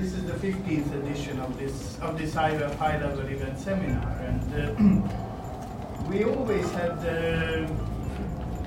[0.00, 4.42] this is the 15th edition of this of this IRF high level event seminar, and
[4.56, 7.68] uh, we always had uh,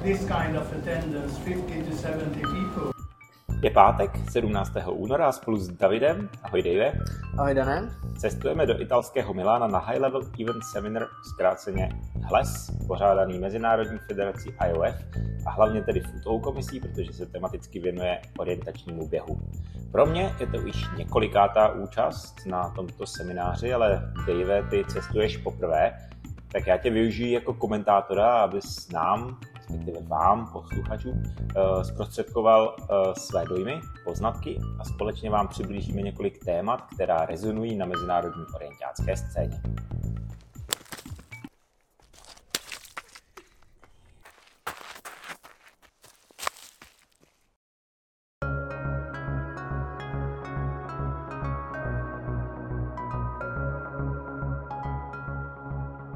[0.04, 2.93] this kind of attendance, 50 to 70 people.
[3.64, 4.72] Je pátek, 17.
[4.92, 6.92] února spolu s Davidem, ahoj Dave,
[7.38, 7.90] Ahoj Dané.
[8.20, 11.90] cestujeme do italského Milána na High Level Event Seminar, zkráceně
[12.24, 14.96] HLES, pořádaný Mezinárodní federací IOF
[15.46, 19.40] a hlavně tedy Futou komisí, protože se tematicky věnuje orientačnímu běhu.
[19.92, 25.98] Pro mě je to už několikátá účast na tomto semináři, ale Dave, ty cestuješ poprvé,
[26.52, 29.40] tak já tě využiji jako komentátora, abys nám,
[29.74, 32.86] respektive vám, posluchačům, eh, zprostředkoval eh,
[33.20, 39.62] své dojmy, poznatky a společně vám přiblížíme několik témat, která rezonují na mezinárodní orientácké scéně.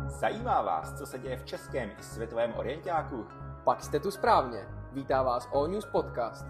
[0.08, 3.28] Zajímá vás, co se děje v českém i světovém orientáku?
[3.68, 4.60] Pak jste tu správně.
[4.94, 6.46] Vítá vás All News Podcast.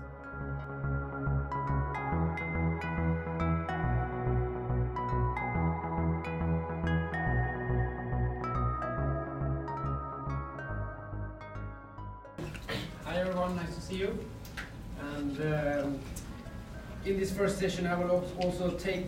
[13.05, 14.09] Hi everyone, nice to see you.
[15.17, 15.99] And um,
[17.05, 19.07] in this first session, I will al- also take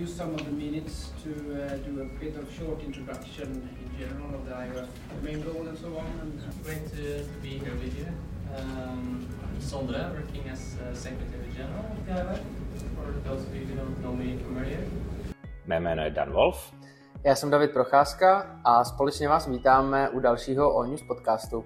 [0.00, 3.48] use some of the minutes to uh, do a bit of short introduction
[3.82, 4.88] in general of the IRF
[5.22, 6.06] main goal and so on.
[6.22, 6.32] And
[6.64, 8.06] Great to be here with you.
[8.56, 9.28] Um,
[9.60, 12.40] Sondre, working as uh, Secretary General of the IWF,
[12.96, 14.84] for those of you who don't know me from earlier.
[15.66, 16.72] Mé jméno je Dan Wolf.
[17.24, 21.64] Já jsem David Procházka a společně vás vítáme u dalšího All News Podcastu.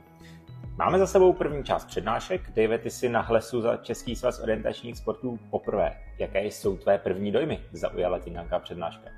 [0.78, 2.50] Máme za sebou první část přednášek.
[2.50, 6.00] Dave, ty jsi na Hlesu za Český svaz orientačních sportů poprvé.
[6.18, 7.64] Jaké jsou tvé první dojmy?
[7.72, 9.10] Zaujala tě nějaká přednáška?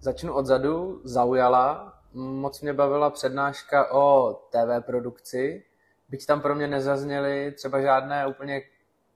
[0.00, 1.98] Začnu odzadu, zaujala.
[2.14, 5.64] Moc mě bavila přednáška o TV produkci,
[6.08, 8.62] byť tam pro mě nezazněly třeba žádné úplně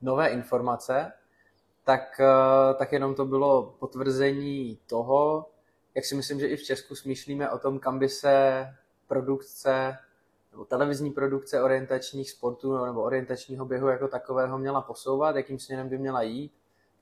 [0.02, 1.12] nové informace,
[1.84, 5.46] tak, eh, tak jenom to bylo potvrzení toho,
[5.94, 8.66] jak si myslím, že i v Česku smýšlíme o tom, kam by se
[9.06, 9.98] produkce
[10.64, 16.22] televizní produkce orientačních sportů nebo orientačního běhu jako takového měla posouvat, jakým směrem by měla
[16.22, 16.52] jít,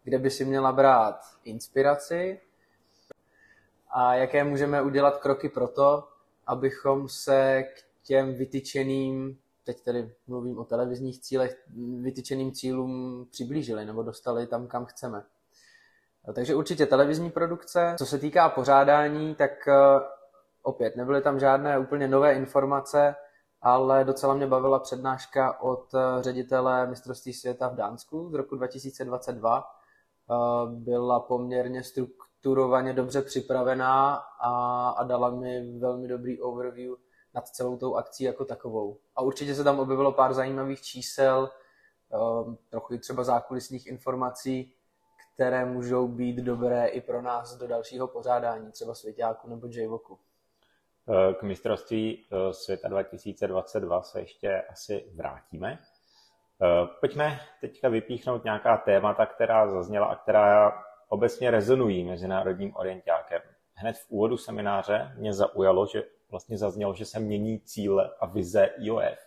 [0.05, 2.41] kde by si měla brát inspiraci
[3.91, 6.09] a jaké můžeme udělat kroky pro to,
[6.47, 11.63] abychom se k těm vytyčeným, teď tedy mluvím o televizních cílech,
[12.01, 15.23] vytyčeným cílům přiblížili nebo dostali tam, kam chceme.
[16.35, 17.95] Takže určitě televizní produkce.
[17.99, 19.75] Co se týká pořádání, tak eh,
[20.63, 23.15] opět nebyly tam žádné úplně nové informace,
[23.63, 29.65] ale docela mě bavila přednáška od eh, ředitele mistrovství světa v Dánsku z roku 2022.
[30.31, 30.35] Eh,
[30.71, 36.95] Byla poměrně strukturovaně dobře připravená a, a dala mi velmi dobrý overview
[37.35, 38.99] nad celou tou akcí jako takovou.
[39.17, 44.73] A určitě se tam objevilo pár zajímavých čísel, eh, trochu i třeba zákulisních informací,
[45.35, 50.19] které můžou být dobré i pro nás do dalšího pořádání, třeba Svěťáku nebo Jvoku.
[51.39, 55.79] K mistrovství eh, světa 2022 se ještě asi vrátíme.
[56.63, 63.43] Eh, Pojďme teďka vypíchnout nějaká témata, která zazněla a která obecně rezonují mezinárodním orientákem.
[63.75, 68.71] Hned v úvodu semináře mě zaujalo, že vlastně zaznělo, že se mění cíle a vize
[68.79, 69.19] IOF,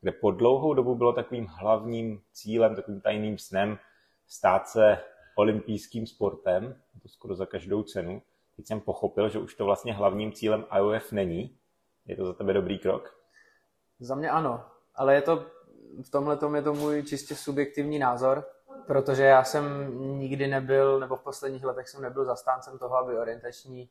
[0.00, 3.78] kde po dlouhou dobu bylo takovým hlavním cílem, takovým tajným snem
[4.26, 4.98] stát se
[5.34, 8.22] olympijským sportem, to skoro za každou cenu.
[8.56, 11.58] Teď jsem pochopil, že už to vlastně hlavním cílem IOF není.
[12.06, 13.16] Je to za tebe dobrý krok?
[14.00, 15.46] Za mě ano, ale je to,
[16.04, 18.44] v tomhle je to můj čistě subjektivní názor,
[18.86, 23.90] protože já jsem nikdy nebyl, nebo v posledních letech jsem nebyl zastáncem toho, aby orientační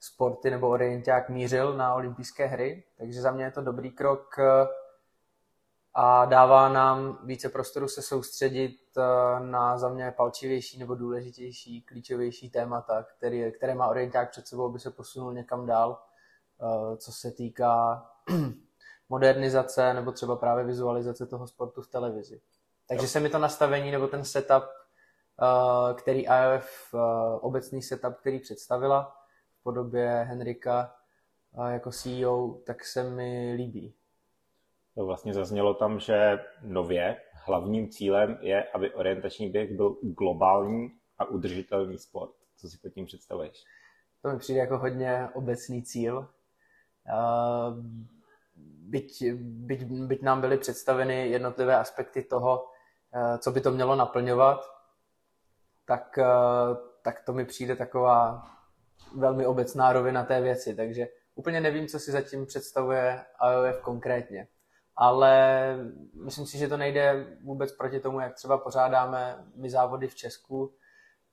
[0.00, 4.66] sporty nebo orienták mířil na olympijské hry, takže za mě je to dobrý krok eh,
[5.94, 12.50] a dává nám více prostoru se soustředit eh, na za mě palčivější nebo důležitější, klíčovější
[12.50, 16.02] témata, který, které má orienták před sebou, aby se posunul někam dál,
[16.62, 18.06] eh, co se týká
[19.08, 22.40] modernizace nebo třeba právě vizualizace toho sportu v televizi.
[22.88, 26.94] Takže se mi to nastavení nebo ten setup, eh, který IOF,
[27.40, 29.16] obecný setup, který představila
[29.60, 30.94] v podobě Henrika
[31.68, 33.94] jako CEO, tak se mi líbí.
[34.94, 40.88] To vlastně zaznělo tam, že nově hlavním cílem je, aby orientační běh byl globální
[41.18, 42.30] a udržitelný sport.
[42.56, 43.64] Co si pod tím představuješ?
[44.22, 46.28] To mi přijde jako hodně obecný cíl.
[48.88, 52.66] Byť, byť, byť nám byly představeny jednotlivé aspekty toho,
[53.38, 54.74] co by to mělo naplňovat,
[55.86, 56.24] tak, eh,
[57.02, 58.46] tak to mi přijde taková
[59.16, 64.48] velmi obecná rovina té věci, takže úplně nevím, co si zatím představuje IOF konkrétně.
[64.96, 65.76] Ale
[66.24, 70.72] myslím si, že to nejde vůbec proti tomu, jak třeba pořádáme my závody v Česku.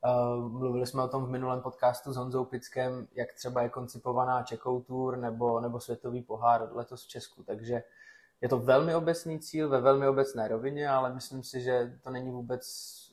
[0.05, 4.43] Eh, mluvili jsme o tom v minulém podcastu s Honzou Pickem, jak třeba je koncipovaná
[4.43, 7.43] Čekou Tour nebo, nebo Světový pohár letos v Česku.
[7.43, 7.83] Takže
[8.41, 12.31] je to velmi obecný cíl ve velmi obecné rovině, ale myslím si, že to není
[12.31, 12.61] vůbec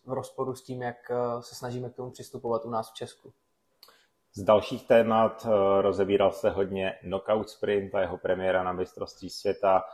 [0.07, 3.33] v rozporu s tím, jak eh, se snažíme k tomu přistupovat u nás v Česku.
[4.35, 9.85] Z dalších témat eh, rozebíral se hodně knockout sprint a jeho premiéra na mistrovství světa.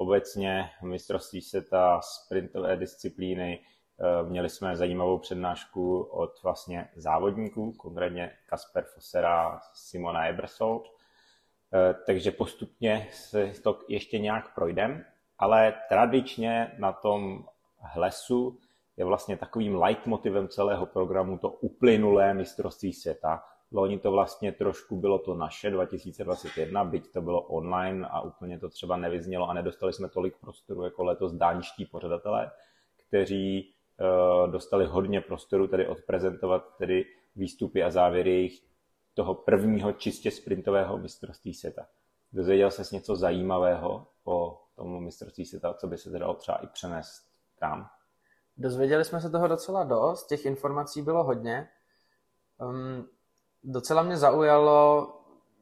[0.00, 3.60] Obecně mistrovství světa sprintové disciplíny.
[4.00, 10.88] Eh, měli jsme zajímavou přednášku od vlastně závodníků, konkrétně Kasper Fossera, Simona Ebersold.
[11.74, 15.04] Eh, takže postupně se to ještě nějak projdem,
[15.38, 17.44] ale tradičně na tom
[17.78, 18.58] hlesu
[18.96, 23.44] je vlastně takovým leitmotivem celého programu to uplynulé mistrovství světa.
[23.72, 28.68] Loni to vlastně trošku bylo to naše 2021, byť to bylo online a úplně to
[28.68, 32.50] třeba nevyznělo a nedostali jsme tolik prostoru jako letos dánští pořadatelé,
[32.96, 37.04] kteří uh, dostali hodně prostoru tedy odprezentovat tedy
[37.36, 38.62] výstupy a závěry jejich
[39.14, 41.86] toho prvního čistě sprintového mistrovství světa.
[42.32, 47.22] Dozvěděl ses něco zajímavého o tomu mistrovství světa, co by se dalo třeba i přenést
[47.58, 47.86] kam?
[48.56, 51.68] Dozvěděli jsme se toho docela dost, těch informací bylo hodně.
[52.58, 53.08] Um,
[53.64, 55.08] docela mě zaujalo,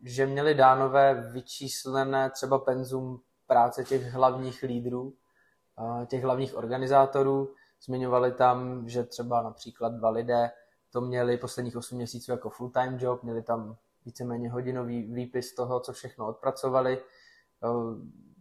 [0.03, 5.15] že měli dánové vyčíslené třeba penzum práce těch hlavních lídrů,
[6.07, 7.55] těch hlavních organizátorů.
[7.83, 10.51] Zmiňovali tam, že třeba například dva lidé
[10.93, 15.93] to měli posledních 8 měsíců jako full-time job, měli tam víceméně hodinový výpis toho, co
[15.93, 17.03] všechno odpracovali.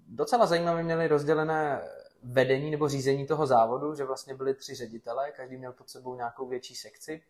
[0.07, 1.81] Docela zajímavé měli rozdělené
[2.23, 6.47] vedení nebo řízení toho závodu, že vlastně byli tři ředitele, každý měl pod sebou nějakou
[6.47, 7.23] větší sekci.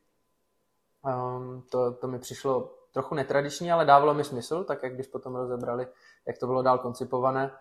[1.06, 5.36] Um, to, to mi přišlo trochu netradiční, ale dávalo mi smysl, tak jak když potom
[5.36, 5.88] rozebrali,
[6.28, 7.52] jak to bylo dál koncipované.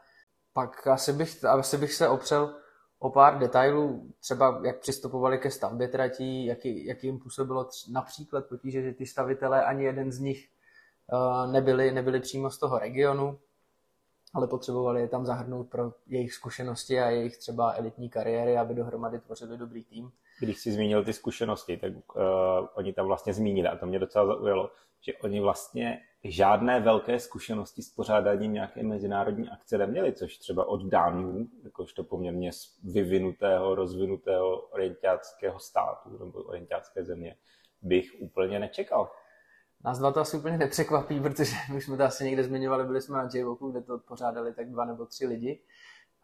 [0.52, 2.54] Pak asi bych, asi bych se opřel
[2.98, 8.82] o pár detailů, třeba jak přistupovali ke stavbě tratí, jaký, jaký jim působilo například potíže,
[8.82, 10.48] že ty stavitelé ani jeden z nich
[11.12, 13.38] uh, nebyli, nebyli přímo z toho regionu,
[14.34, 19.20] ale potřebovali je tam zahrnout pro jejich zkušenosti a jejich třeba elitní kariéry, aby dohromady
[19.20, 20.12] tvořili dobrý tým.
[20.40, 22.22] Když jsi zmínil ty zkušenosti, tak uh,
[22.74, 27.82] oni tam vlastně zmínili a to mě docela zaujalo, že oni vlastně žádné velké zkušenosti
[27.82, 32.50] s pořádáním nějaké mezinárodní akce neměli, což třeba od Dánů, jakožto poměrně
[32.84, 37.36] vyvinutého, rozvinutého orientáckého státu nebo orientácké země,
[37.82, 39.10] bych úplně nečekal.
[39.84, 43.16] Nás dva to asi úplně nepřekvapí, protože my jsme to asi někde zmiňovali, byli jsme
[43.16, 45.62] na j kde to pořádali tak dva nebo tři lidi.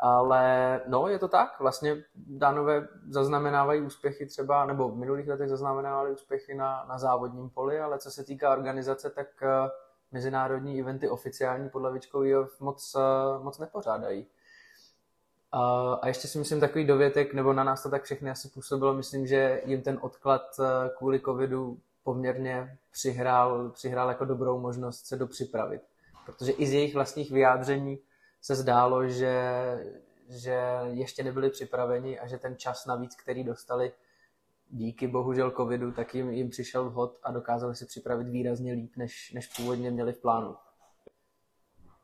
[0.04, 1.60] Ale no, je to tak.
[1.60, 7.81] Vlastně Dánové zaznamenávají úspěchy třeba, nebo v minulých letech zaznamenávali úspěchy na, na závodním poli,
[7.81, 9.49] ale co se týká organizace, tak uh,
[10.12, 14.26] mezinárodní eventy oficiální pod lavičkou IOF moc, uh, moc nepořádají.
[15.54, 18.94] Uh, a ještě si myslím takový dovětek, nebo na nás to tak všechny asi působilo,
[18.94, 20.43] myslím, že jim ten odklad
[20.99, 25.82] kvůli covidu poměrně přihrál, přihrál jako dobrou možnost se dopřipravit.
[26.26, 27.99] Protože i z jejich vlastních vyjádření
[28.42, 29.34] se zdálo, že,
[30.28, 30.58] že
[30.90, 33.92] ještě nebyli připraveni a že ten čas navíc, který dostali
[34.70, 39.32] díky bohužel covidu, tak jim, jim přišel vhod a dokázali si připravit výrazně líp, než,
[39.32, 40.56] než původně měli v plánu.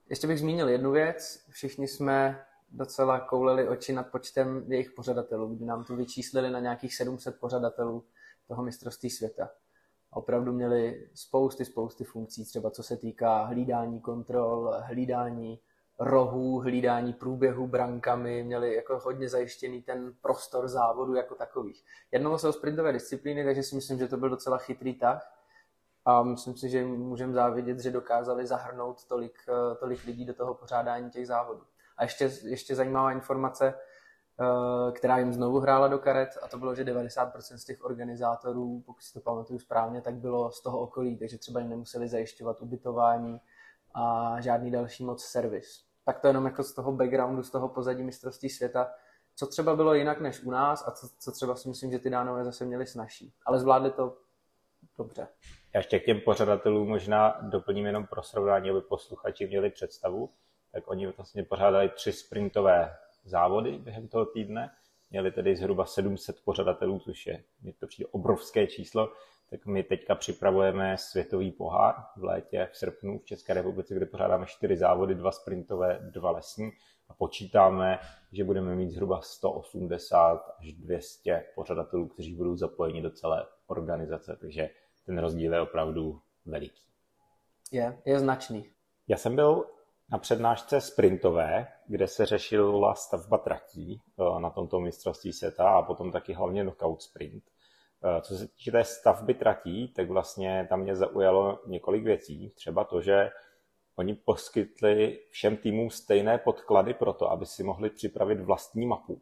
[0.09, 1.45] Ještě bych zmínil jednu věc.
[1.51, 6.95] Všichni jsme docela kouleli oči nad počtem jejich pořadatelů, kdy nám tu vyčíslili na nějakých
[6.95, 8.05] 700 pořadatelů
[8.49, 9.51] toho mistrovství světa.
[10.11, 15.61] Opravdu měli spousty, spousty funkcí, třeba co se týká hlídání kontrol, hlídání
[15.99, 21.85] rohů, hlídání průběhu brankami, měli jako hodně zajištěný ten prostor závodu jako takových.
[22.13, 25.35] Jednalo se o sprintové disciplíny, takže si myslím, že to byl docela chytrý tah
[26.05, 30.55] a myslím si, že můžeme závidět, že dokázali zahrnout tolik, eh, tolik lidí do toho
[30.55, 31.63] pořádání těch závodů.
[31.97, 36.75] A ještě, ještě zajímavá informace, eh, která jim znovu hrála do karet a to bylo,
[36.75, 41.19] že 90% z těch organizátorů, pokud si to pamatuju správně, tak bylo z toho okolí,
[41.19, 43.41] takže třeba jim nemuseli zajišťovat ubytování
[43.95, 48.03] a žádný další moc servis tak to jenom jako z toho backgroundu, z toho pozadí
[48.03, 48.91] mistrovství světa,
[49.35, 52.11] co třeba bylo jinak než u nás a co, co třeba si myslím, že ty
[52.11, 53.33] dánové zase měli snažší.
[53.47, 54.17] Ale zvládli to
[54.99, 55.29] dobře.
[55.75, 60.31] Já ještě k těm pořadatelům možná doplním jenom pro srovnání, aby posluchači měli představu.
[60.73, 64.71] Tak oni vlastně pořádali tři sprintové závody během toho týdne.
[65.11, 69.13] Měli tedy zhruba 700 pořadatelů, což je, mi to přijde obrovské číslo
[69.51, 74.47] tak my teďka připravujeme světový pohár v létě v srpnu v České republice, kde pořádáme
[74.47, 76.71] čtyři závody, dva sprintové, dva lesní
[77.09, 77.99] a počítáme,
[78.33, 84.71] že budeme mít zhruba 180 až 200 pořadatelů, kteří budou zapojeni do celé organizace, takže
[85.07, 86.83] ten rozdíl je opravdu veliký.
[87.73, 88.71] Je, je značný.
[89.09, 89.65] Já jsem byl
[90.11, 96.13] na přednášce sprintové, kde se řešila stavba tratí eh, na tomto mistrovství světa a potom
[96.13, 97.45] taky hlavně knockout sprint.
[98.05, 102.51] Eh, co se týče té stavby tratí, tak vlastně tam mě zaujalo několik věcí.
[102.51, 103.31] Třeba to, že
[103.97, 109.21] oni poskytli všem týmům stejné podklady pro to, aby si mohli připravit vlastní mapu.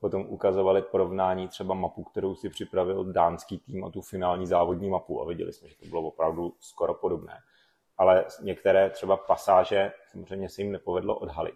[0.00, 5.22] Potom ukazovali porovnání třeba mapu, kterou si připravil dánský tým a tu finální závodní mapu
[5.22, 7.38] a viděli jsme, že to bylo opravdu skoro podobné.
[7.98, 11.54] Ale některé třeba pasáže samozřejmě se jim nepovedlo odhalit.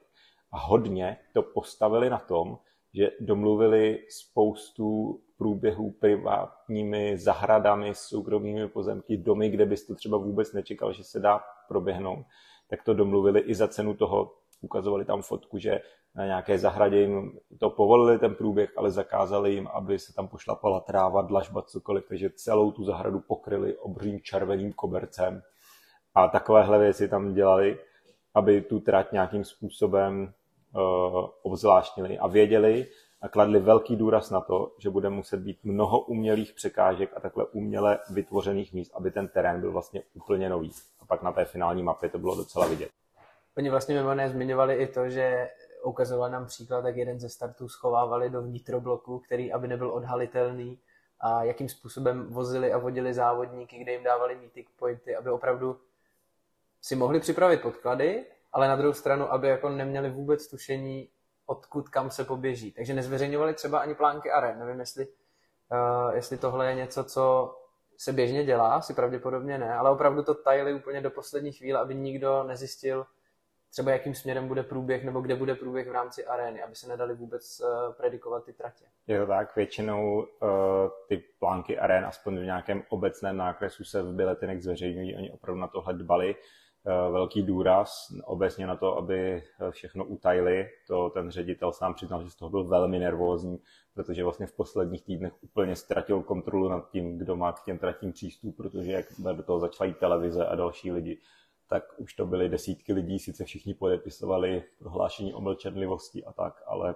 [0.52, 2.58] A hodně to postavili na tom,
[2.92, 10.92] že domluvili spoustu průběhů privátními zahradami, soukromými pozemky, domy, kde bys to třeba vůbec nečekal,
[10.92, 12.26] že se dá proběhnout,
[12.70, 15.80] tak to domluvili i za cenu toho, ukazovali tam fotku, že
[16.14, 20.80] na nějaké zahradě jim to povolili ten průběh, ale zakázali jim, aby se tam pošlapala
[20.80, 25.42] tráva, dlažba, cokoliv, takže celou tu zahradu pokryli obřím červeným kobercem.
[26.14, 27.78] A takovéhle věci tam dělali,
[28.34, 30.32] aby tu trať nějakým způsobem
[30.74, 32.86] uh, obzvláštnili a věděli,
[33.24, 37.46] a kladli velký důraz na to, že bude muset být mnoho umělých překážek a takhle
[37.46, 40.72] uměle vytvořených míst, aby ten terén byl vlastně úplně nový.
[41.00, 42.88] A pak na té finální mapě to bylo docela vidět.
[43.56, 45.50] Oni vlastně mimo jiné zmiňovali i to, že
[45.84, 50.78] ukazoval nám příklad, jak jeden ze startů schovávali do vnitrobloku, který aby nebyl odhalitelný
[51.20, 55.76] a jakým způsobem vozili a vodili závodníky, kde jim dávali meeting pointy, aby opravdu
[56.82, 61.08] si mohli připravit podklady, ale na druhou stranu, aby jako neměli vůbec tušení,
[61.46, 62.72] odkud kam se poběží.
[62.72, 64.58] Takže nezveřejňovali třeba ani plánky aren.
[64.58, 67.54] Nevím, jestli, uh, jestli tohle je něco, co
[67.98, 71.94] se běžně dělá, si pravděpodobně ne, ale opravdu to tajili úplně do poslední chvíle, aby
[71.94, 73.06] nikdo nezjistil
[73.74, 77.14] třeba jakým směrem bude průběh nebo kde bude průběh v rámci arény, aby se nedali
[77.14, 78.84] vůbec uh, predikovat ty tratě.
[79.06, 80.48] Je to tak, většinou uh,
[81.08, 85.66] ty plánky arén, aspoň v nějakém obecném nákresu se v biletinech zveřejňují, oni opravdu na
[85.66, 86.36] tohle dbali.
[86.86, 90.68] Eh, velký důraz obecně na to, aby všechno utajili.
[90.88, 93.58] To ten ředitel sám přiznal, že z toho byl velmi nervózní,
[93.94, 98.12] protože vlastně v posledních týdnech úplně ztratil kontrolu nad tím, kdo má k těm tratím
[98.12, 101.18] přístup, protože jak do toho začaly televize a další lidi,
[101.68, 106.94] tak už to byly desítky lidí, sice všichni podepisovali prohlášení o mlčenlivosti a tak, ale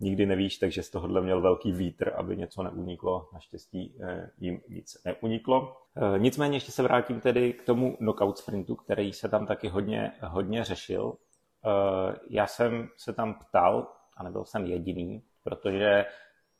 [0.00, 3.28] nikdy nevíš, takže z tohohle měl velký vítr, aby něco neuniklo.
[3.32, 5.76] Naštěstí eh, jim nic neuniklo.
[5.96, 10.12] Eh, nicméně ještě se vrátím tedy k tomu knockout sprintu, který se tam taky hodně,
[10.22, 11.14] hodně řešil.
[11.66, 16.06] Eh, já jsem se tam ptal, a nebyl jsem jediný, protože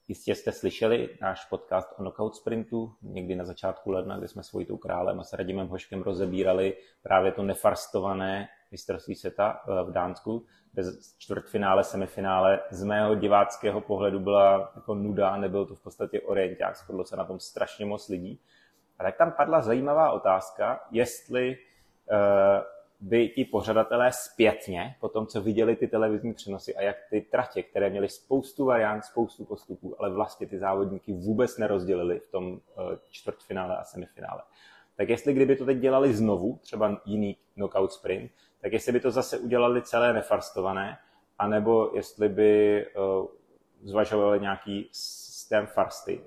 [0.09, 4.53] jistě jste slyšeli náš podcast o knockout sprintu někdy na začátku ledna, kdy jsme s
[4.53, 10.83] Vojtou Králem a s Radimem Hoškem rozebírali právě to nefarstované mistrovství světa v Dánsku, kde
[11.19, 17.05] čtvrtfinále, semifinále z mého diváckého pohledu byla jako nuda, nebyl to v podstatě orienták, shodlo
[17.05, 18.41] se na tom strašně moc lidí.
[18.99, 21.57] A tak tam padla zajímavá otázka, jestli
[22.11, 22.17] uh,
[23.01, 27.63] by ti pořadatelé zpětně, po tom, co viděli ty televizní přenosy a jak ty tratě,
[27.63, 32.59] které měly spoustu variant, spoustu postupů, ale vlastně ty závodníky vůbec nerozdělili v tom uh,
[33.11, 34.43] čtvrtfinále a semifinále.
[34.97, 39.11] Tak jestli kdyby to teď dělali znovu, třeba jiný knockout sprint, tak jestli by to
[39.11, 40.99] zase udělali celé nefarstované,
[41.39, 43.27] anebo jestli by uh,
[43.83, 46.21] zvažovali nějaký systém farsty.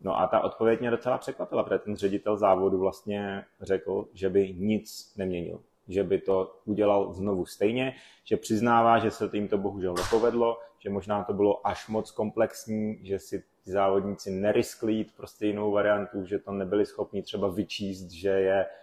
[0.00, 4.54] No a ta odpověď mě docela překvapila, protože ten ředitel závodu vlastně řekl, že by
[4.58, 7.94] nic neměnil, že by to udělal znovu stejně,
[8.24, 12.98] že přiznává, že se jim to bohužel nepovedlo, že možná to bylo až moc komplexní,
[13.02, 18.10] že si ty závodníci neriskli jít prostě jinou variantu, že to nebyli schopni třeba vyčíst,
[18.10, 18.82] že je Eh,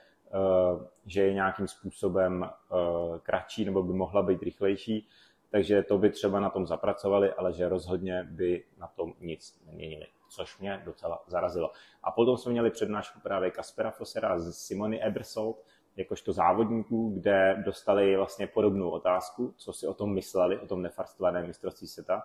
[1.06, 2.76] že je nějakým způsobem eh,
[3.24, 5.08] kratší nebo by mohla být rychlejší,
[5.52, 10.08] takže to by třeba na tom zapracovali, ale že rozhodně by na tom nic neměnili,
[10.30, 11.72] což mě docela zarazilo.
[12.04, 18.18] A potom jsme měli přednášku právě Kaspera Fossera z Simony Ebersold, jakožto závodníků, kde dostali
[18.18, 22.24] vlastně podobnou otázku, co si o tom mysleli, o tom nefarstovaném mistrovství světa.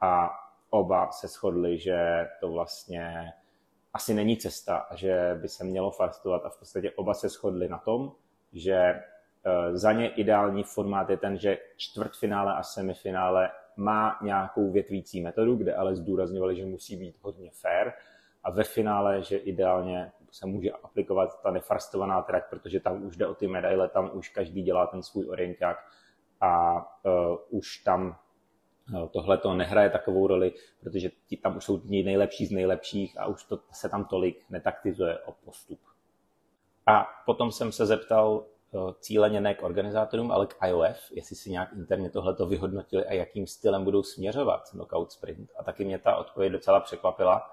[0.00, 0.30] A
[0.70, 3.32] oba se shodli, že to vlastně
[3.92, 7.78] asi není cesta že by se mělo fastovat a v podstatě oba se shodli na
[7.78, 8.12] tom,
[8.52, 9.02] že eh,
[9.72, 15.74] za ně ideální formát je ten, že čtvrtfinále a semifinále má nějakou větvící metodu, kde
[15.74, 17.92] ale zdůrazňovali, že musí být hodně fair
[18.44, 23.26] a ve finále, že ideálně se může aplikovat ta nefarstovaná trať, protože tam už jde
[23.26, 25.78] o ty medaile, tam už každý dělá ten svůj orienták
[26.40, 28.18] a uh, už tam
[29.12, 33.26] tohle to nehraje takovou roli, protože ti, tam už jsou ti nejlepší z nejlepších a
[33.26, 35.80] už to se tam tolik netaktizuje o postup.
[36.86, 38.44] A potom jsem se zeptal
[39.00, 43.46] cíleně ne k organizátorům, ale k IOF, jestli si nějak interně tohleto vyhodnotili a jakým
[43.46, 45.50] stylem budou směřovat knockout sprint.
[45.58, 47.50] A taky mě ta odpověď docela překvapila,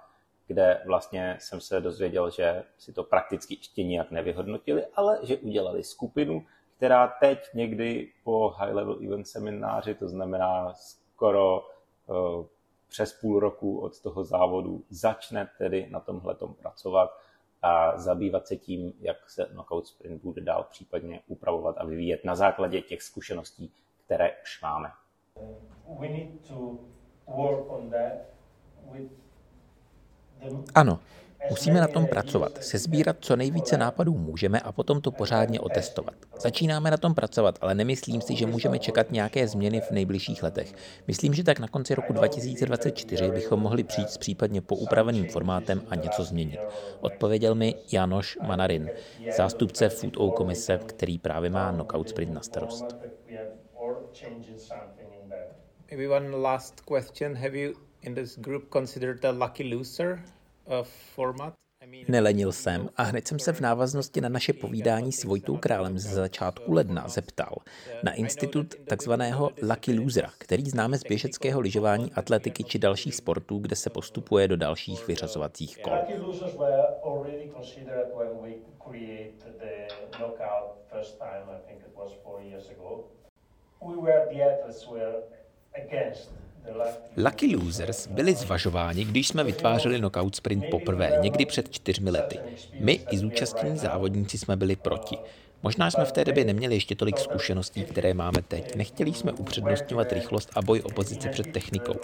[0.47, 5.83] kde vlastně jsem se dozvěděl, že si to prakticky ještě nijak nevyhodnotili, ale že udělali
[5.83, 6.45] skupinu,
[6.77, 10.73] která teď někdy po high level event semináři, to znamená
[11.15, 11.67] skoro
[12.07, 12.45] uh,
[12.87, 17.09] přes půl roku od toho závodu, začne tedy na tomhle pracovat
[17.61, 22.35] a zabývat se tím, jak se knockout sprint bude dál případně upravovat a vyvíjet na
[22.35, 23.71] základě těch zkušeností,
[24.05, 24.91] které už máme.
[30.75, 30.99] Ano,
[31.49, 36.13] Musíme na tom pracovat, sezbírat co nejvíce nápadů můžeme a potom to pořádně otestovat.
[36.39, 40.73] Začínáme na tom pracovat, ale nemyslím si, že můžeme čekat nějaké změny v nejbližších letech.
[41.07, 45.95] Myslím, že tak na konci roku 2024 bychom mohli přijít s případně poupraveným formátem a
[45.95, 46.59] něco změnit.
[46.99, 48.89] Odpověděl mi Janoš Manarin,
[49.37, 52.85] zástupce Food O komise, který právě má Knockout Sprint na starost.
[55.91, 57.35] Maybe one last question.
[57.35, 60.23] Have you in this group considered the lucky loser.
[62.07, 66.15] Nelenil jsem a hned jsem se v návaznosti na naše povídání s Vojtou Králem ze
[66.15, 67.55] začátku ledna zeptal
[68.03, 73.75] na institut takzvaného Lucky Losera, který známe z běžeckého lyžování, atletiky či dalších sportů, kde
[73.75, 75.93] se postupuje do dalších vyřazovacích kol.
[83.81, 85.15] We were the athletes were
[85.75, 86.31] against
[87.17, 92.39] Lucky Losers byli zvažováni, když jsme vytvářeli knockout sprint poprvé, někdy před čtyřmi lety.
[92.79, 95.17] My i zúčastnění závodníci jsme byli proti.
[95.63, 98.75] Možná jsme v té době neměli ještě tolik zkušeností, které máme teď.
[98.75, 101.95] Nechtěli jsme upřednostňovat rychlost a boj opozice před technikou.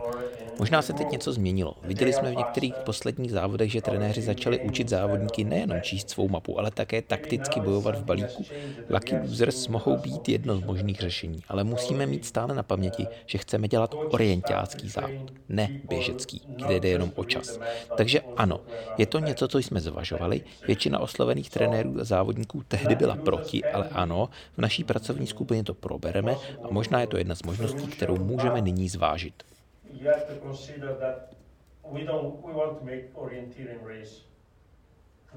[0.60, 1.74] Možná se teď něco změnilo.
[1.84, 6.60] Viděli jsme v některých posledních závodech, že trenéři začali učit závodníky nejenom číst svou mapu,
[6.60, 8.46] ale také takticky bojovat v balíku.
[8.90, 13.38] Lucky losers mohou být jedno z možných řešení, ale musíme mít stále na paměti, že
[13.38, 17.60] chceme dělat orientácký závod, ne běžecký, kde jde jenom o čas.
[17.98, 18.62] Takže ano,
[18.98, 20.42] je to něco, co jsme zvažovali.
[20.68, 25.74] Většina oslovených trenérů a závodníků tehdy byla proti, ale ano, v naší pracovní skupině to
[25.74, 29.44] probereme a možná je to jedna z možností, kterou můžeme nyní zvážit
[29.94, 31.36] you have to consider that
[31.84, 34.22] we don't we want to make orienteering race,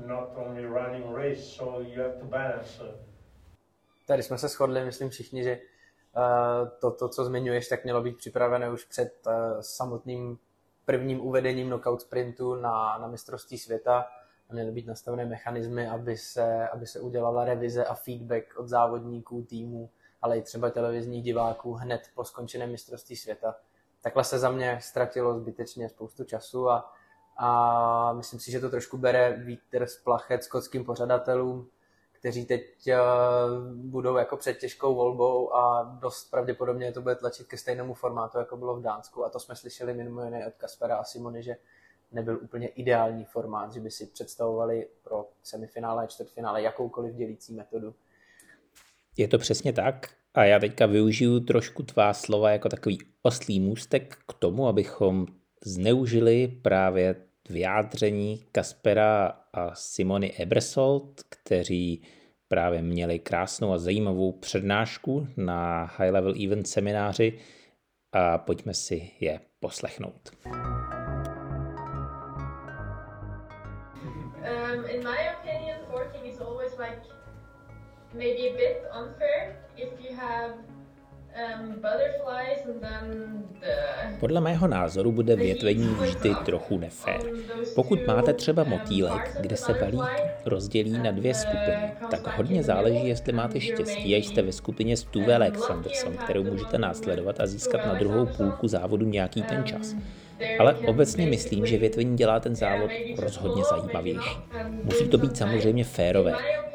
[0.06, 2.82] not only running race, so you have to balance.
[2.82, 2.88] Uh,
[4.06, 5.58] Tady jsme se shodli, myslím všichni, že
[6.16, 10.38] uh, to, to, co zmiňuješ, tak mělo být připravené už před uh, samotným
[10.84, 14.06] prvním uvedením knockout sprintu na, na mistrovství světa
[14.52, 19.90] měly být nastavené mechanismy, aby se, aby se udělala revize a feedback od závodníků, týmů,
[20.22, 23.54] ale i třeba televizních diváků hned po skončeném mistrovství světa
[24.04, 26.92] takhle se za mě ztratilo zbytečně spoustu času a,
[27.36, 31.68] a myslím si, že to trošku bere vítr z plachet skotským pořadatelům,
[32.12, 37.56] kteří teď uh, budou jako před těžkou volbou a dost pravděpodobně to bude tlačit ke
[37.56, 39.24] stejnému formátu, jako bylo v Dánsku.
[39.24, 41.56] A to jsme slyšeli mimo jiné od Kaspera a Simony, že
[42.12, 47.94] nebyl úplně ideální formát, že by si představovali pro semifinále a čtvrtfinále jakoukoliv dělící metodu.
[49.16, 50.23] Je to přesně tak.
[50.34, 55.26] A já teďka využiju trošku tvá slova jako takový oslý můstek k tomu, abychom
[55.64, 57.16] zneužili právě
[57.50, 62.02] vyjádření Kaspera a Simony Ebersold, kteří
[62.48, 67.38] právě měli krásnou a zajímavou přednášku na High Level Event semináři
[68.12, 70.30] a pojďme si je poslechnout.
[78.14, 80.54] Maybe a bit unfair if you have
[81.34, 81.82] um,
[84.20, 87.20] podle mého názoru bude větvení vždy trochu nefér.
[87.74, 93.32] Pokud máte třeba motýlek, kde se balík rozdělí na dvě skupiny, tak hodně záleží, jestli
[93.32, 97.94] máte štěstí a jste ve skupině s Tuve Alexanderson, kterou můžete následovat a získat na
[97.94, 99.94] druhou půlku závodu nějaký ten čas.
[100.58, 104.36] Ale obecně myslím, že větvení dělá ten závod rozhodně zajímavější.
[104.82, 106.34] Musí to být samozřejmě férové,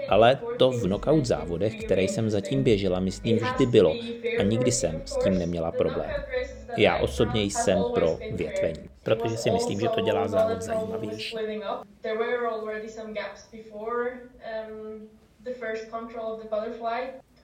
[0.10, 3.96] ale to v knockout závodech, které jsem zatím běžela, myslím vždy bylo
[4.40, 6.12] a nikdy jsem s tím neměla problém.
[6.78, 11.36] Já osobně jsem pro větvení, protože si myslím, že to dělá závod zajímavější.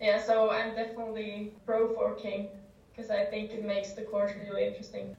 [0.02, 1.78] Yeah, so I'm definitely pro
[2.96, 5.16] because I think it makes the course really interesting.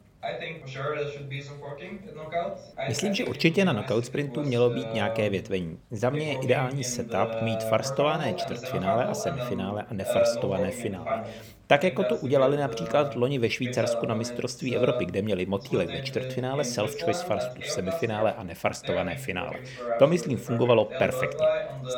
[2.89, 5.79] Myslím, že určitě na knockout sprintu mělo být nějaké větvení.
[5.91, 11.25] Za mě je ideální setup mít farstované čtvrtfinále a semifinále a nefarstované finále.
[11.68, 16.02] Tak jako to udělali například loni ve Švýcarsku na mistrovství Evropy, kde měli motýlek ve
[16.02, 19.52] čtvrtfinále, self-choice farstu v semifinále a nefarstované finále.
[19.98, 21.46] To myslím fungovalo perfektně.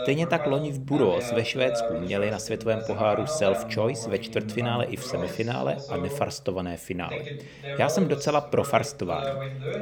[0.02, 4.96] Stejně tak loni v Buros ve Švédsku měli na světovém poháru self-choice ve čtvrtfinále i
[4.96, 7.18] v semifinále a nefarstované finále.
[7.78, 9.31] Já jsem docela pro farstování.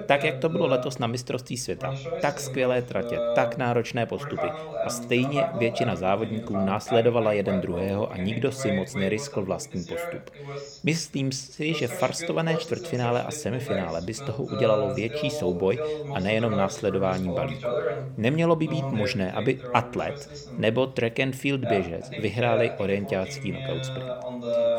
[0.06, 1.94] Tak jak to bylo letos na mistrovství světa.
[2.20, 4.46] Tak skvělé tratě, tak náročné postupy
[4.84, 10.30] a stejně většina závodníků následovala jeden druhého a nikdo si moc neriskl vlastní postup.
[10.84, 15.78] Myslím si, že farstované čtvrtfinále a semifinále by z toho udělalo větší souboj
[16.14, 17.66] a nejenom následování balíku.
[18.16, 24.10] Nemělo by být možné, aby atlet nebo track and field běžec vyhráli orientácký knockout sprint.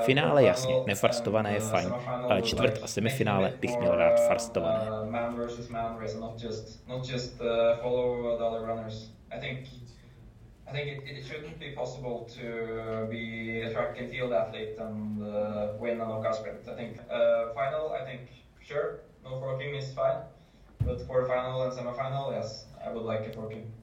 [0.05, 4.87] Finále jasně, nefarstované je fajn, ale čtvrt a semifinále bych měl rád farstované.
[9.31, 9.67] I think
[10.67, 15.21] I think it, it shouldn't be possible to be a track and field athlete and
[15.23, 16.67] uh, win a knockout sprint.
[16.67, 18.21] I think uh, final, I think
[18.59, 20.19] sure, no forking is fine,
[20.85, 23.73] but for the final and semi-final, yes, I would like a forking.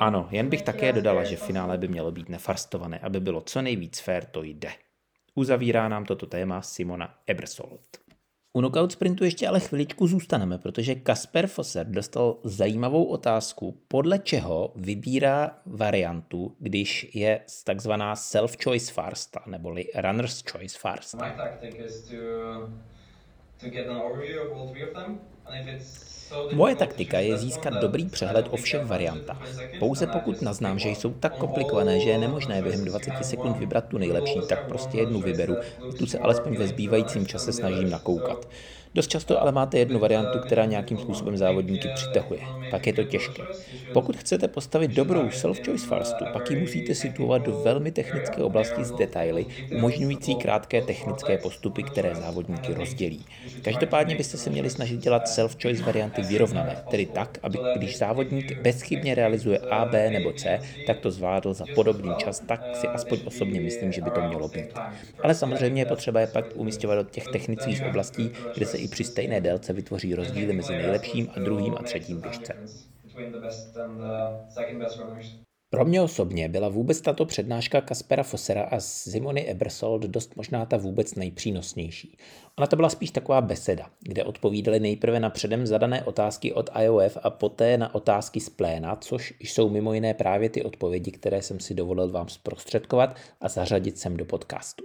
[0.00, 4.00] Ano, jen bych také dodala, že finále by mělo být nefarstované, aby bylo co nejvíc
[4.00, 4.72] fair, to jde.
[5.34, 8.01] Uzavírá nám toto téma Simona Ebersold.
[8.54, 14.72] U knockout sprintu ještě ale chviličku zůstaneme, protože Kasper Fosser dostal zajímavou otázku, podle čeho
[14.76, 21.28] vybírá variantu, když je takzvaná self-choice farsta, neboli runner's choice farsta.
[21.28, 22.16] My tactic is to,
[23.60, 25.20] to get an overview of all three of them,
[26.52, 29.48] Moje taktika je získat dobrý přehled o všech variantách.
[29.78, 33.98] Pouze pokud naznám, že jsou tak komplikované, že je nemožné během 20 sekund vybrat tu
[33.98, 35.56] nejlepší, tak prostě jednu vyberu
[35.88, 38.48] a tu se alespoň ve zbývajícím čase snažím nakoukat.
[38.94, 42.40] Dost často ale máte jednu variantu, která nějakým způsobem závodníky přitahuje.
[42.70, 43.42] Pak je to těžké.
[43.92, 48.90] Pokud chcete postavit dobrou self-choice farstu, pak ji musíte situovat do velmi technické oblasti s
[48.90, 53.24] detaily, umožňující krátké technické postupy, které závodníky rozdělí.
[53.62, 59.14] Každopádně byste se měli snažit dělat self-choice varianty vyrovnané, tedy tak, aby když závodník bezchybně
[59.14, 63.60] realizuje A, B nebo C, tak to zvládl za podobný čas, tak si aspoň osobně
[63.60, 64.78] myslím, že by to mělo být.
[65.22, 69.04] Ale samozřejmě je potřeba je pak umístěvat do těch technických oblastí, kde se i při
[69.04, 72.56] stejné délce vytvoří rozdíly mezi nejlepším a druhým a třetím běžcem.
[75.70, 80.76] Pro mě osobně byla vůbec tato přednáška Kaspera Fossera a Simony Ebersold dost možná ta
[80.76, 82.16] vůbec nejpřínosnější.
[82.58, 87.18] Ona to byla spíš taková beseda, kde odpovídali nejprve na předem zadané otázky od IOF
[87.22, 91.60] a poté na otázky z pléna, což jsou mimo jiné právě ty odpovědi, které jsem
[91.60, 94.84] si dovolil vám zprostředkovat a zařadit sem do podcastu.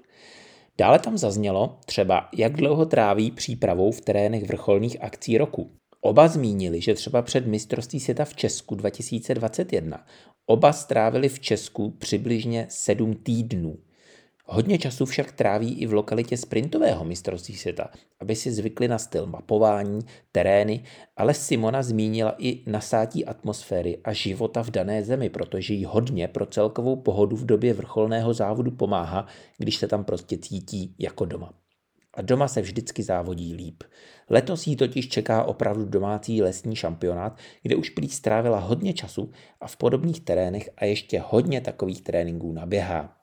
[0.78, 5.72] Dále tam zaznělo třeba, jak dlouho tráví přípravou v terénech vrcholných akcí roku.
[6.02, 10.06] Oba zmínili, že třeba před mistrovství světa v Česku 2021
[10.46, 13.78] oba strávili v Česku přibližně 7 týdnů.
[14.50, 19.26] Hodně času však tráví i v lokalitě sprintového mistrovství světa, aby si zvykli na styl
[19.26, 20.00] mapování,
[20.32, 20.84] terény,
[21.18, 26.46] ale Simona zmínila i nasátí atmosféry a života v dané zemi, protože jí hodně pro
[26.46, 31.54] celkovou pohodu v době vrcholného závodu pomáhá, když se tam prostě cítí jako doma.
[32.14, 33.84] A doma se vždycky závodí líp.
[34.30, 39.32] Letos jí totiž čeká opravdu domácí lesní šampionát, kde už prý strávila hodně času
[39.62, 43.17] a v podobných terénech a ještě hodně takových tréninků naběhá.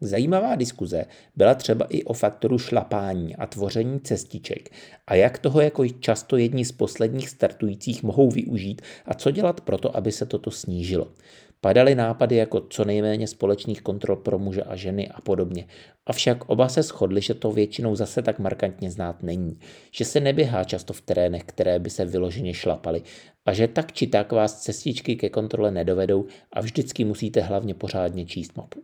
[0.00, 1.04] Zajímavá diskuze
[1.36, 4.70] byla třeba i o faktoru šlapání a tvoření cestiček
[5.06, 9.96] a jak toho jako často jedni z posledních startujících mohou využít a co dělat proto,
[9.96, 11.08] aby se toto snížilo.
[11.60, 15.66] Padaly nápady jako co nejméně společných kontrol pro muže a ženy a podobně.
[16.06, 19.58] Avšak oba se shodli, že to většinou zase tak markantně znát není.
[19.90, 23.02] Že se neběhá často v terénech, které by se vyloženě šlapaly.
[23.46, 28.26] A že tak či tak vás cestičky ke kontrole nedovedou a vždycky musíte hlavně pořádně
[28.26, 28.82] číst mapu.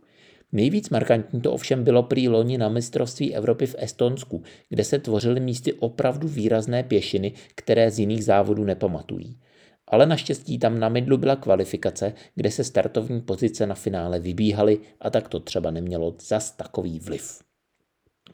[0.55, 5.41] Nejvíc markantní to ovšem bylo prý loni na mistrovství Evropy v Estonsku, kde se tvořily
[5.41, 9.39] místy opravdu výrazné pěšiny, které z jiných závodů nepamatují.
[9.89, 15.11] Ale naštěstí tam na mydlu byla kvalifikace, kde se startovní pozice na finále vybíhaly a
[15.11, 17.43] tak to třeba nemělo zas takový vliv.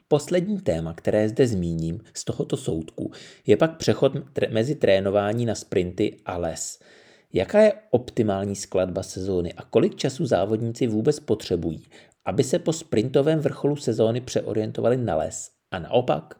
[0.07, 3.11] Poslední téma, které zde zmíním z tohoto soudku,
[3.47, 4.13] je pak přechod
[4.49, 6.79] mezi trénování na sprinty a les–
[7.33, 11.83] Jaká je optimální skladba sezóny a kolik času závodníci vůbec potřebují,
[12.25, 16.35] aby se po sprintovém vrcholu sezóny přeorientovali na les a naopak?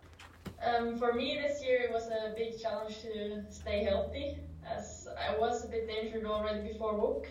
[0.79, 4.37] Um, for me this year it was a big challenge to stay healthy
[4.77, 7.27] as I was a bit injured already before WOOC.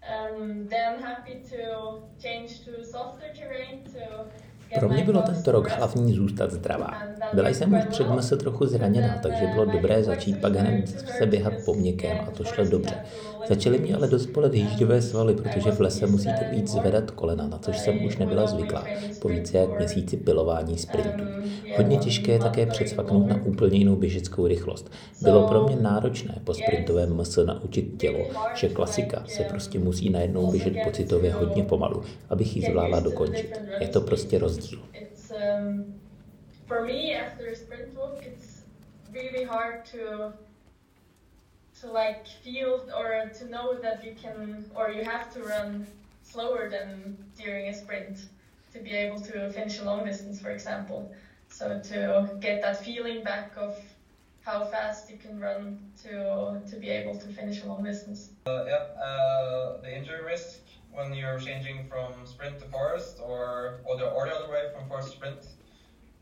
[0.00, 4.26] Um, then happy to change to softer terrain to
[4.78, 7.02] Pro mě bylo tento rok hlavní zůstat zdravá.
[7.32, 11.52] Byla jsem už před MS trochu zraněná, takže bylo dobré začít pak hned se běhat
[11.64, 12.94] po měkkém a to šlo dobře.
[13.48, 17.58] Začaly mě ale dost bolet jíždivé svaly, protože v lese musíte víc zvedat kolena, na
[17.58, 18.86] což jsem už nebyla zvyklá
[19.22, 21.24] po více jak měsíci pilování sprintů.
[21.76, 24.90] Hodně těžké je také předsvaknout na úplně jinou běžeckou rychlost.
[25.22, 30.50] Bylo pro mě náročné po sprintovém MS naučit tělo, že klasika se prostě musí najednou
[30.50, 33.60] běžet pocitově hodně pomalu, abych ji zvládla dokončit.
[33.80, 34.78] Je to prostě rozdíl.
[36.66, 38.64] For me, after a sprint walk, it's
[39.12, 40.32] really hard to
[41.80, 45.86] to like feel or to know that you can or you have to run
[46.22, 48.26] slower than during a sprint
[48.72, 51.12] to be able to finish a long distance, for example.
[51.48, 53.76] So to get that feeling back of
[54.42, 58.30] how fast you can run to to be able to finish a long distance.
[58.46, 60.60] Uh, yeah, uh, the injury risk
[60.92, 64.88] when you're changing from sprint to forest or or the, or the other way from
[64.88, 65.42] forest to sprint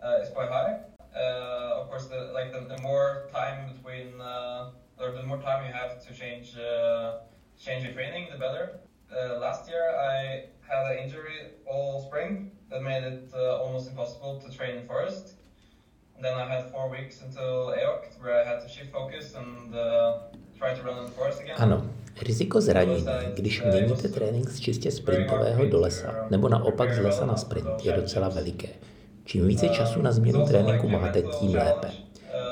[0.02, 0.80] uh, is quite high.
[1.14, 5.72] Uh, of course, the, like the, the more time between uh, the more time you
[5.72, 7.18] have to change uh,
[7.58, 8.80] change your training, the better.
[9.10, 9.84] Uh, last year
[10.14, 14.86] I had an injury all spring that made it uh, almost impossible to train in
[14.86, 15.34] forest.
[16.16, 19.74] And then I had four weeks until EOC where I had to shift focus and
[19.74, 20.18] uh,
[20.58, 21.56] try to run in the forest again.
[21.58, 21.90] Ano,
[22.22, 27.36] riziko zranění, když měníte trénink z čistě sprintového do lesa, nebo naopak z lesa na
[27.36, 28.68] sprint, je docela veliké.
[29.24, 31.90] Čím více času na změnu tréninku máte, tím lépe.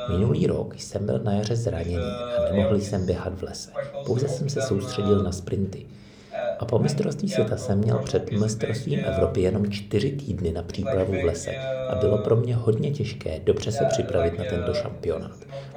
[0.09, 2.05] Minulý rok jsem byl na jaře zraněný
[2.39, 3.71] a nemohl jsem běhat v lese.
[4.07, 5.87] Pouze jsem se soustředil na sprinty.
[6.59, 11.25] A po mistrovství světa jsem měl před mistrovstvím Evropy jenom čtyři týdny na přípravu v
[11.25, 11.57] lese
[11.89, 15.37] a bylo pro mě hodně těžké dobře se připravit na tento šampionát.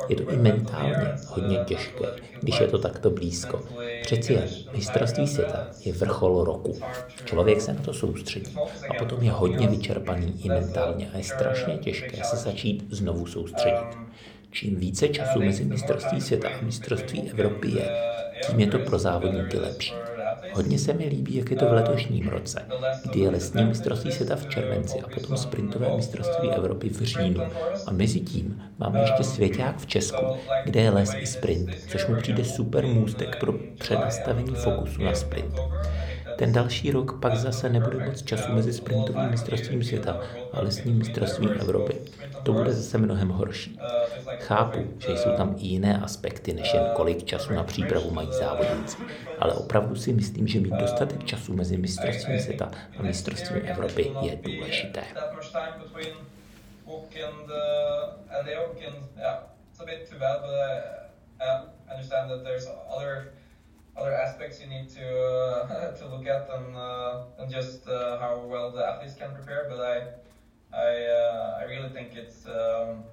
[0.10, 2.06] Je to i mentálně hodně těžké,
[2.42, 3.62] když je to takto blízko.
[4.02, 4.44] Přeci jen
[4.76, 6.80] mistrovství světa je vrchol roku.
[7.26, 8.56] Člověk se na to soustředí
[8.90, 13.98] a potom je hodně vyčerpaný i mentálně a je strašně těžké se začít znovu soustředit.
[14.52, 17.90] Čím více času mezi mistrovství světa a mistrovství Evropy je,
[18.48, 19.94] tím je to pro závodníky lepší.
[20.54, 22.66] Hodně se mi líbí, jak je to v letošním roce,
[23.10, 27.42] kdy je lesní mistrovství světa v červenci a potom sprintové mistrovství Evropy v říjnu.
[27.86, 30.26] A mezi tím máme ještě svěťák v Česku,
[30.66, 35.54] kde je les i sprint, což mu přijde super můstek pro přenastavení fokusu na sprint.
[36.38, 40.22] Ten další rok pak zase nebude moc času mezi sprintovým mistrovstvím světa
[40.54, 41.94] a lesním mistrovstvím Evropy.
[42.44, 43.80] To bude zase mnohem horší.
[44.40, 48.98] Chápu, že jsou tam i jiné aspekty, než jen kolik času na přípravu mají závodníci,
[49.40, 54.36] ale opravdu si myslím, že mít dostatek času mezi mistrovstvím světa a mistrovstvím Evropy je
[54.36, 55.04] důležité.
[64.00, 68.42] other aspects you need to uh, to look at than uh, than just uh, how
[68.46, 69.68] well the athletes can prepare.
[69.70, 69.98] But I
[70.74, 73.04] I uh, I really think it's um,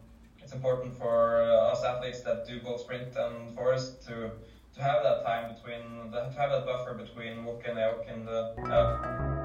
[0.47, 4.31] it's important for us athletes that do both sprint and forest to
[4.75, 5.83] to have that time between
[6.13, 8.41] to have that buffer between walk and elk and the.
[8.63, 9.37] Uh,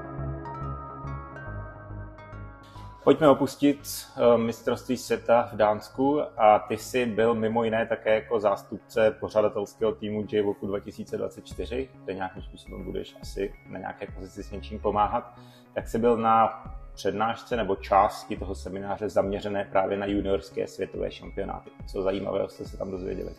[3.04, 3.78] Pojďme opustit
[4.16, 9.92] uh, mistrovství světa v Dánsku a ty jsi byl mimo jiné také jako zástupce pořadatelského
[9.92, 15.34] týmu JVOKu 2024, kde nějakým způsobem budeš asi na nějaké pozici s něčím pomáhat.
[15.74, 21.70] Tak jsi byl na přednášce nebo části toho semináře zaměřené právě na juniorské světové šampionáty.
[21.86, 23.34] Co zajímavého jste se tam dozvěděli?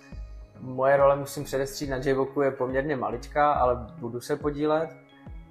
[0.59, 4.89] Moje role, musím předestřít, na JVOKu je poměrně maličká, ale budu se podílet.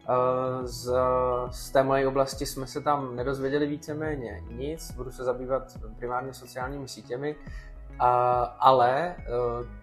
[0.08, 0.92] Eh, z,
[1.50, 5.62] z té mojej oblasti jsme se tam nedozvěděli víceméně nic, budu se zabývat
[5.98, 7.36] primárně sociálními sítěmi,
[8.58, 9.24] ale eh,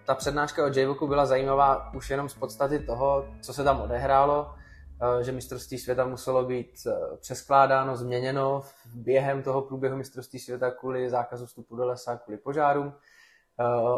[0.04, 4.54] ta přednáška o JVOKu byla zajímavá už jenom z podstaty toho, co se tam odehrálo,
[4.54, 4.59] eh,
[5.20, 6.72] že mistrovství světa muselo být
[7.20, 8.62] přeskládáno, změněno
[8.94, 12.92] během toho průběhu mistrovství světa kvůli zákazu vstupu do lesa, kvůli požárům.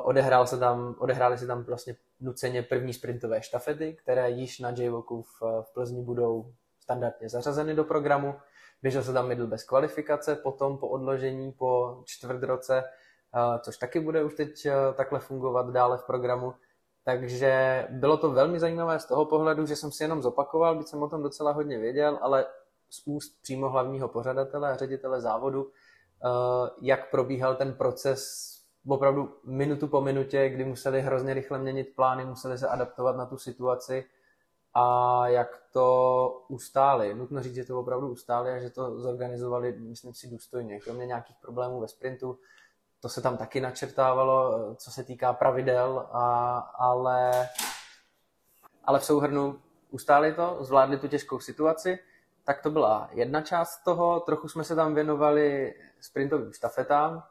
[0.02, 5.22] Odehrál se tam, odehrály se tam vlastně nuceně první sprintové štafety, které již na JVOKu
[5.22, 8.34] v, v Plzni budou standardně zařazeny do programu.
[8.82, 12.84] Běžel se tam middle bez kvalifikace, potom po odložení po čtvrt roce,
[13.60, 16.54] což taky bude už teď takhle fungovat dále v programu.
[17.04, 21.02] Takže bylo to velmi zajímavé z toho pohledu, že jsem si jenom zopakoval, byť jsem
[21.02, 22.46] o tom docela hodně věděl, ale
[22.90, 25.70] z úst přímo hlavního pořadatele a ředitele závodu,
[26.80, 28.52] jak probíhal ten proces
[28.88, 33.38] opravdu minutu po minutě, kdy museli hrozně rychle měnit plány, museli se adaptovat na tu
[33.38, 34.04] situaci
[34.74, 37.14] a jak to ustáli.
[37.14, 40.80] Nutno říct, že to opravdu ustáli a že to zorganizovali, myslím si, důstojně.
[40.80, 42.38] Kromě nějakých problémů ve sprintu,
[43.02, 47.48] to se tam taky načrtávalo, co se týká pravidel, a, ale,
[48.84, 49.60] ale v souhrnu
[49.90, 51.98] ustáli to, zvládli tu těžkou situaci
[52.44, 54.20] tak to byla jedna část toho.
[54.20, 57.22] Trochu jsme se tam věnovali sprintovým štafetám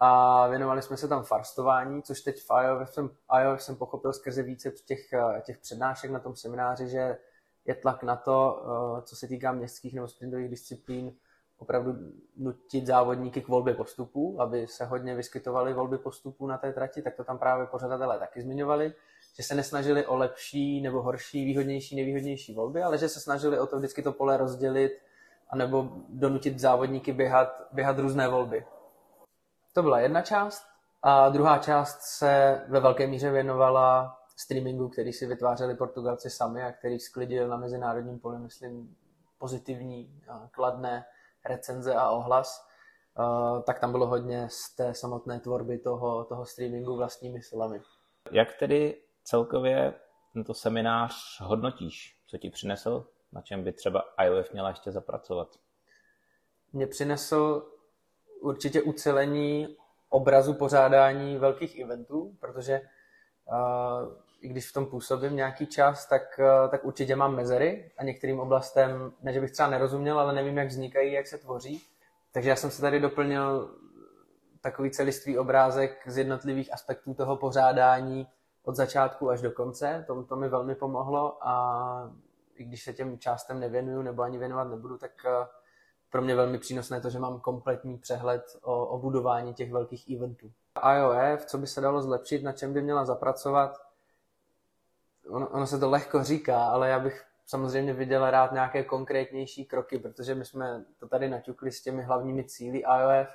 [0.00, 3.10] a věnovali jsme se tam farstování, což teď v IOF jsem,
[3.42, 5.00] IOF jsem pochopil skrze více těch,
[5.42, 7.18] těch přednášek na tom semináři, že
[7.64, 8.62] je tlak na to,
[8.98, 11.16] eh, co se týká městských nebo sprintových disciplín,
[11.60, 11.94] opravdu
[12.36, 17.16] nutit závodníky k volbě postupů, aby se hodně vyskytovaly volby postupů na té trati, tak
[17.16, 18.92] to tam právě pořadatelé taky zmiňovali,
[19.36, 23.66] že se nesnažili o lepší nebo horší, výhodnější, nevýhodnější volby, ale že se snažili o
[23.66, 24.92] to vždycky to pole rozdělit
[25.50, 28.66] anebo donutit závodníky běhat, běhat různé volby.
[29.72, 30.62] To byla jedna část
[31.02, 36.72] a druhá část se ve velké míře věnovala streamingu, který si vytvářeli Portugalci sami a
[36.72, 38.96] který sklidil na mezinárodním poli, myslím,
[39.38, 41.04] pozitivní, kladné
[41.44, 42.66] recenze a ohlas,
[43.66, 47.80] tak tam bylo hodně z té samotné tvorby toho, toho streamingu vlastními silami.
[48.30, 49.94] Jak tedy celkově
[50.32, 52.16] tento seminář hodnotíš?
[52.26, 53.06] Co ti přinesl?
[53.32, 55.48] Na čem by třeba IOF měla ještě zapracovat?
[56.72, 57.62] Mě přinesl
[58.40, 59.76] určitě ucelení
[60.08, 66.70] obrazu pořádání velkých eventů, protože uh, i když v tom působím nějaký čas, tak, uh,
[66.70, 70.68] tak určitě mám mezery a některým oblastem, ne že bych třeba nerozuměl, ale nevím, jak
[70.68, 71.82] vznikají, jak se tvoří.
[72.32, 73.70] Takže já jsem se tady doplnil
[74.60, 78.26] takový celistvý obrázek z jednotlivých aspektů toho pořádání
[78.64, 80.04] od začátku až do konce.
[80.06, 82.12] To, to mi velmi pomohlo a
[82.54, 85.46] i když se těm částem nevěnuju nebo ani věnovat nebudu, tak uh,
[86.10, 90.52] pro mě velmi přínosné to, že mám kompletní přehled o, o budování těch velkých eventů.
[90.96, 93.89] IOF, co by se dalo zlepšit, na čem by měla zapracovat,
[95.30, 99.98] ono, ono se to lehko říká, ale já bych samozřejmě viděl rád nějaké konkrétnější kroky,
[99.98, 103.28] protože my jsme to tady naťukli s těmi hlavními cíly IOF,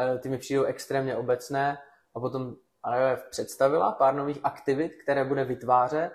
[0.00, 1.78] eh, ty mi přijdou extrémně obecné.
[2.14, 2.54] A potom
[2.96, 6.10] IOF představila pár nových aktivit, které bude vytvářet,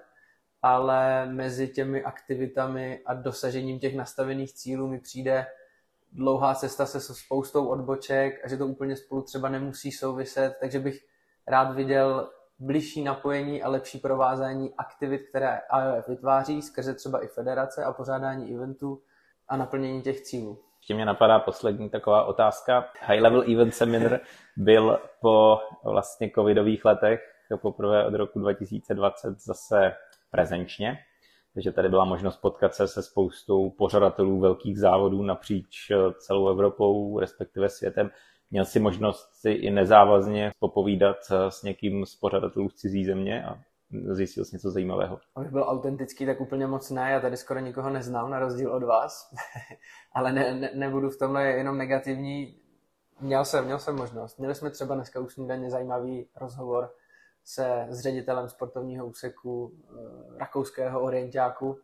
[0.62, 5.46] ale mezi těmi aktivitami a dosažením těch nastavených cílů mi přijde
[6.12, 10.80] dlouhá cesta se so spoustou odboček a že to úplně spolu třeba nemusí souviset, takže
[10.80, 11.00] bych
[11.48, 17.84] rád viděl blížší napojení a lepší provázání aktivit, které IOF vytváří, skrze třeba i federace
[17.84, 19.02] a pořádání eventů
[19.48, 20.60] a naplnění těch cílů.
[20.80, 22.86] Ještě mě napadá poslední taková otázka.
[23.02, 24.20] High Level Event Seminar
[24.58, 27.22] byl po vlastně covidových letech
[27.58, 29.94] poprvé od roku 2020 zase
[30.32, 30.98] prezenčně.
[31.54, 37.20] Takže tady byla možnost potkat se se spoustou pořadatelů velkých závodů napříč eh, celou Evropou,
[37.20, 38.12] respektive světem.
[38.52, 43.44] Měl si možnost si i nezávazně popovídat eh, s někým z pořadatelů z cizí země
[43.46, 43.60] a
[43.92, 45.20] zjistil jsi něco zajímavého.
[45.36, 47.12] Abych byl autentický, tak úplně moc ne.
[47.12, 49.34] Já tady skoro nikoho neznám, na rozdíl od vás.
[50.14, 52.58] Ale ne, ne, nebudu v tomhle jenom negativní.
[53.22, 54.40] Měl jsem, měl jsem možnost.
[54.40, 56.94] Měli jsme třeba dneska už snídaně zajímavý rozhovor
[57.44, 61.78] se s ředitelem sportovního úseku eh, rakouského orientáku,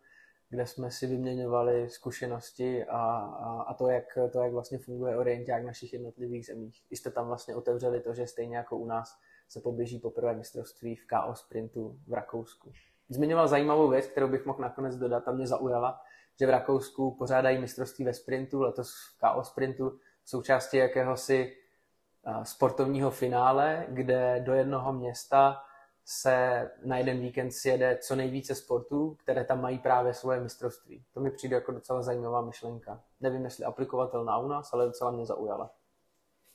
[0.49, 5.63] kde jsme si vyměňovali zkušenosti a, a, a to, jak, to, jak vlastně funguje orienták
[5.63, 6.83] v našich jednotlivých zemích.
[6.89, 10.95] I jste tam vlastně otevřeli to, že stejně jako u nás se poběží poprvé mistrovství
[10.95, 12.71] v KO sprintu v Rakousku.
[13.09, 16.01] Zmiňoval zajímavou věc, kterou bych mohl nakonec dodat a mě zaujala,
[16.39, 21.55] že v Rakousku pořádají mistrovství ve sprintu, letos v KO sprintu, součástí jakéhosi
[22.43, 25.61] sportovního finále, kde do jednoho města
[26.09, 31.03] se na jeden víkend sjede co nejvíce sportů, které tam mají právě svoje mistrovství.
[31.13, 33.01] To mi přijde jako docela zajímavá myšlenka.
[33.21, 35.69] Nevím, jestli aplikovatelná u nás, ale docela mě zaujala.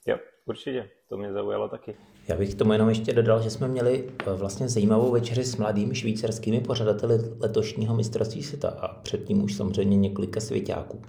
[0.07, 0.91] Jo, určitě.
[1.09, 1.97] To mě zaujalo taky.
[2.29, 5.57] Já bych k tomu jenom ještě dodal, že jsme měli eh, vlastně zajímavou večeři s
[5.57, 11.03] mladými švýcarskými pořadateli letošního mistrovství světa a předtím už samozřejmě několika svěťáků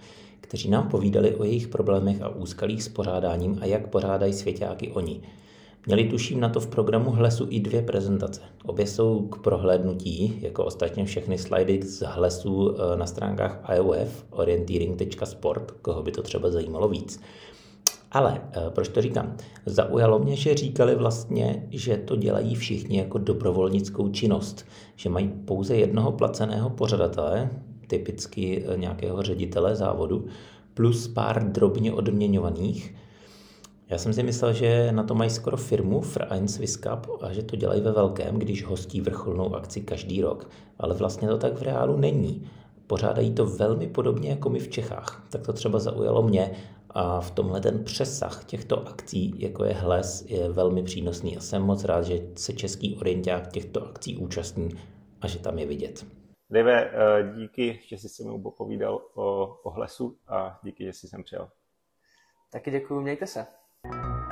[0.54, 5.22] kteří nám povídali o jejich problémech a úskalích s pořádáním a jak pořádají svěťáky oni.
[5.86, 8.42] Měli tuším na to v programu Hlesu i dvě prezentace.
[8.66, 15.72] Obě jsou k prohlédnutí, jako ostatně všechny slidy z Hlesu eh, na stránkách IOF orienteering.sport,
[15.72, 17.22] koho by to třeba zajímalo víc.
[18.12, 19.38] Ale eh, proč to říkám?
[19.66, 24.66] Zaujalo mě, že říkali vlastně, že to dělají všichni jako dobrovolnickou činnost,
[24.96, 27.50] že mají pouze jednoho placeného pořadatele,
[27.88, 30.26] typicky eh, nějakého ředitele závodu,
[30.74, 32.96] plus pár drobně odměňovaných.
[33.94, 37.44] Já jsem si myslel, že na to mají skoro firmu Verein Swiss Cup a že
[37.44, 40.50] to dělají ve velkém, když hostí vrcholnou akci každý rok.
[40.80, 42.50] Ale vlastně to tak v reálu není.
[42.88, 45.28] Pořádají to velmi podobně jako my v Čechách.
[45.30, 46.52] Tak to třeba zaujalo mě
[46.90, 51.62] a v tomhle ten přesah těchto akcí, jako je Hles, je velmi přínosný a jsem
[51.62, 54.70] moc rád, že se český orienták těchto akcí účastní
[55.22, 56.06] a že tam je vidět.
[56.50, 61.08] Dave, eh, díky, že jsi se mnou povídal o, o hlesu a díky, že jsi
[61.08, 61.50] sem přijel.
[62.52, 63.46] Taky děkuji, mějte se.
[63.86, 64.23] Thank you